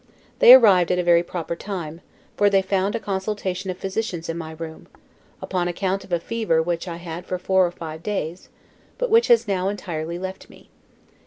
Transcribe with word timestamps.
They 0.39 0.51
arrived 0.55 0.89
at 0.91 0.97
a 0.97 1.03
very 1.03 1.21
proper 1.21 1.55
time, 1.55 2.01
for 2.35 2.49
they 2.49 2.63
found 2.63 2.95
a 2.95 2.99
consultation 2.99 3.69
of 3.69 3.77
physicians 3.77 4.29
in 4.29 4.35
my 4.35 4.53
room, 4.53 4.87
upon 5.43 5.67
account 5.67 6.03
of 6.03 6.11
a 6.11 6.19
fever 6.19 6.59
which 6.59 6.87
I 6.87 6.95
had 6.97 7.23
for 7.27 7.37
four 7.37 7.67
or 7.67 7.71
five 7.71 8.01
days, 8.01 8.49
but 8.97 9.11
which 9.11 9.27
has 9.27 9.47
now 9.47 9.69
entirely 9.69 10.17
left 10.17 10.49
me. 10.49 10.71